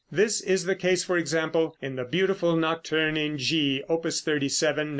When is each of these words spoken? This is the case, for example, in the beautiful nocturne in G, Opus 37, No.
This 0.11 0.41
is 0.41 0.63
the 0.65 0.75
case, 0.75 1.03
for 1.03 1.15
example, 1.15 1.77
in 1.79 1.95
the 1.95 2.03
beautiful 2.03 2.55
nocturne 2.55 3.17
in 3.17 3.37
G, 3.37 3.83
Opus 3.87 4.21
37, 4.21 4.89
No. 4.89 4.89